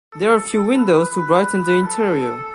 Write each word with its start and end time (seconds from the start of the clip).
There 0.17 0.33
are 0.33 0.41
few 0.41 0.63
windows 0.63 1.13
to 1.13 1.25
brighten 1.27 1.63
the 1.63 1.73
interior. 1.73 2.43